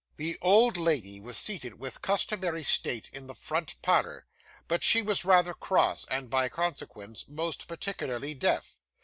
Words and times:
The 0.15 0.35
old 0.41 0.77
lady 0.77 1.19
was 1.19 1.37
seated 1.37 1.79
with 1.79 2.01
customary 2.01 2.63
state 2.63 3.11
in 3.13 3.27
the 3.27 3.35
front 3.35 3.79
parlour, 3.83 4.25
but 4.67 4.81
she 4.81 5.03
was 5.03 5.23
rather 5.23 5.53
cross, 5.53 6.05
and, 6.09 6.27
by 6.27 6.49
consequence, 6.49 7.25
most 7.27 7.67
particularly 7.67 8.33
deaf. 8.33 8.79